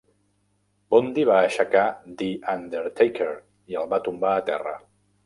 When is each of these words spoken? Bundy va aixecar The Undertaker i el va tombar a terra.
Bundy 0.93 1.25
va 1.29 1.35
aixecar 1.41 1.83
The 2.21 2.29
Undertaker 2.53 3.29
i 3.75 3.79
el 3.83 3.87
va 3.93 4.01
tombar 4.09 4.33
a 4.39 4.43
terra. 4.49 4.75